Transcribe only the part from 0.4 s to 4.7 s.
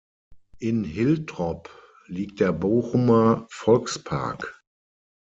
In Hiltrop liegt der Bochumer Volkspark.